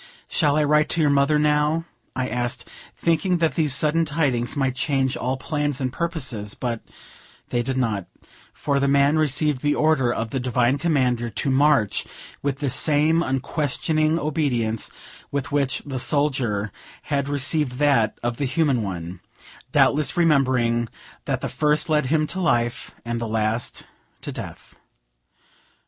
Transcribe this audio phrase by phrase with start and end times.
[0.27, 2.67] "Shall I write to your mother, now?" I asked,
[2.97, 6.81] thinking that these sudden tidings might change all plans and purposes; but
[7.49, 8.07] they did not;
[8.51, 12.07] for the man received the order of the Divine Commander to march
[12.41, 14.89] with the same unquestioning obedience
[15.29, 16.71] with which the soldier
[17.03, 19.19] had received that of the human one,
[19.71, 20.89] doubtless remembering
[21.25, 23.83] that the first led him to life, and the last
[24.21, 24.73] to death.